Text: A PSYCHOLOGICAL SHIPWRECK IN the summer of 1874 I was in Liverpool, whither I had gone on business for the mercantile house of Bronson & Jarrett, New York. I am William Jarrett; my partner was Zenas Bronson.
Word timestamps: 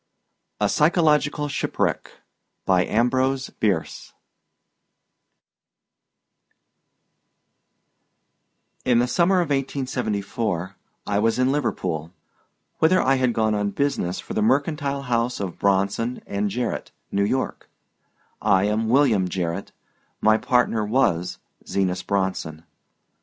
A 0.59 0.67
PSYCHOLOGICAL 0.67 1.47
SHIPWRECK 1.47 2.11
IN 2.67 2.99
the 3.05 3.35
summer 9.05 9.35
of 9.35 9.49
1874 9.51 10.75
I 11.05 11.19
was 11.19 11.37
in 11.37 11.51
Liverpool, 11.51 12.11
whither 12.79 12.99
I 12.99 13.17
had 13.17 13.33
gone 13.33 13.53
on 13.53 13.69
business 13.69 14.19
for 14.19 14.33
the 14.33 14.41
mercantile 14.41 15.03
house 15.03 15.39
of 15.39 15.59
Bronson 15.59 16.19
& 16.47 16.49
Jarrett, 16.49 16.89
New 17.11 17.23
York. 17.23 17.69
I 18.41 18.63
am 18.63 18.89
William 18.89 19.27
Jarrett; 19.29 19.71
my 20.19 20.39
partner 20.39 20.83
was 20.83 21.37
Zenas 21.63 22.01
Bronson. 22.01 22.63